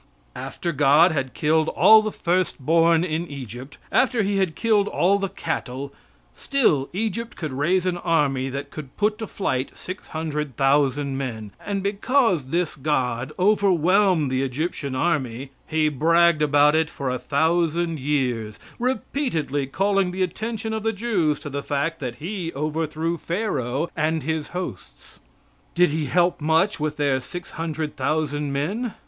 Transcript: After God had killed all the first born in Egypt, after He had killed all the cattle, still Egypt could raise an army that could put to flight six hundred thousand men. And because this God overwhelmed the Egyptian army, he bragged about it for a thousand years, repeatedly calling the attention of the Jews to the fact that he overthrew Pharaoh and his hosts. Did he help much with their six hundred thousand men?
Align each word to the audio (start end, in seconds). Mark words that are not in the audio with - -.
After 0.35 0.71
God 0.71 1.11
had 1.11 1.35
killed 1.35 1.69
all 1.69 2.01
the 2.01 2.11
first 2.11 2.57
born 2.59 3.03
in 3.03 3.27
Egypt, 3.27 3.77
after 3.91 4.23
He 4.23 4.37
had 4.37 4.55
killed 4.55 4.87
all 4.87 5.19
the 5.19 5.29
cattle, 5.29 5.93
still 6.35 6.89
Egypt 6.91 7.37
could 7.37 7.53
raise 7.53 7.85
an 7.85 7.97
army 7.99 8.49
that 8.49 8.71
could 8.71 8.97
put 8.97 9.19
to 9.19 9.27
flight 9.27 9.69
six 9.77 10.07
hundred 10.07 10.57
thousand 10.57 11.19
men. 11.19 11.51
And 11.63 11.83
because 11.83 12.47
this 12.47 12.75
God 12.75 13.31
overwhelmed 13.37 14.31
the 14.31 14.41
Egyptian 14.41 14.95
army, 14.95 15.51
he 15.67 15.87
bragged 15.87 16.41
about 16.41 16.73
it 16.75 16.89
for 16.89 17.11
a 17.11 17.19
thousand 17.19 17.99
years, 17.99 18.57
repeatedly 18.79 19.67
calling 19.67 20.09
the 20.09 20.23
attention 20.23 20.73
of 20.73 20.81
the 20.81 20.93
Jews 20.93 21.39
to 21.41 21.49
the 21.51 21.61
fact 21.61 21.99
that 21.99 22.15
he 22.15 22.51
overthrew 22.55 23.19
Pharaoh 23.19 23.87
and 23.95 24.23
his 24.23 24.47
hosts. 24.47 25.19
Did 25.75 25.91
he 25.91 26.05
help 26.05 26.41
much 26.41 26.79
with 26.79 26.97
their 26.97 27.21
six 27.21 27.51
hundred 27.51 27.95
thousand 27.95 28.51
men? 28.51 28.95